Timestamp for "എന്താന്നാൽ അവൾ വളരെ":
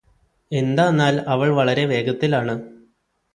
0.51-1.85